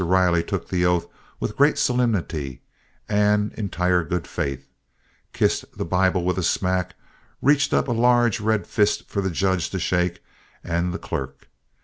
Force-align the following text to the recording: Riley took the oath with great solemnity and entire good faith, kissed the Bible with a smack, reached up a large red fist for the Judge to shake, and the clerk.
Riley 0.03 0.41
took 0.41 0.67
the 0.69 0.83
oath 0.83 1.05
with 1.39 1.55
great 1.55 1.77
solemnity 1.77 2.63
and 3.07 3.53
entire 3.53 4.03
good 4.03 4.25
faith, 4.25 4.67
kissed 5.31 5.77
the 5.77 5.85
Bible 5.85 6.23
with 6.23 6.39
a 6.39 6.43
smack, 6.43 6.95
reached 7.39 7.71
up 7.71 7.87
a 7.87 7.91
large 7.91 8.39
red 8.39 8.65
fist 8.65 9.07
for 9.07 9.21
the 9.21 9.29
Judge 9.29 9.69
to 9.69 9.77
shake, 9.77 10.23
and 10.63 10.91
the 10.91 10.97
clerk. 10.97 11.49